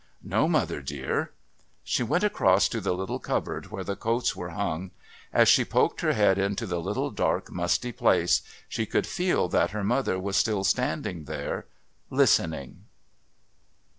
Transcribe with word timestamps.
"No, 0.23 0.47
mother 0.47 0.81
dear." 0.81 1.31
She 1.83 2.01
went 2.01 2.23
across 2.23 2.67
to 2.69 2.81
the 2.81 2.95
little 2.95 3.19
cupboard 3.19 3.67
where 3.67 3.83
the 3.83 3.95
coats 3.95 4.35
were 4.35 4.49
hung. 4.49 4.89
As 5.31 5.47
she 5.47 5.63
poked 5.63 6.01
her 6.01 6.13
head 6.13 6.39
into 6.39 6.65
the 6.65 6.81
little, 6.81 7.11
dark, 7.11 7.51
musty 7.51 7.91
place, 7.91 8.41
she 8.67 8.87
could 8.87 9.05
feel 9.05 9.47
that 9.49 9.69
her 9.69 9.83
mother 9.83 10.19
was 10.19 10.37
still 10.37 10.63
standing 10.63 11.25
there, 11.25 11.67
listening. 12.09 12.85